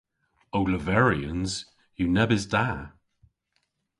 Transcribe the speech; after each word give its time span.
Ow 0.57 0.65
leveryans 0.71 1.53
yw 1.99 2.09
nebes 2.15 2.43
da. 2.53 2.67